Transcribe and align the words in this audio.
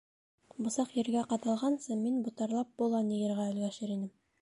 Бысаҡ 0.67 0.95
ергә 0.99 1.23
ҡаҙалғансы, 1.35 1.99
мин 2.07 2.19
ботарлап 2.31 2.75
болан 2.83 3.15
йығырға 3.19 3.51
өлгәшер 3.55 3.99
инем. 3.99 4.15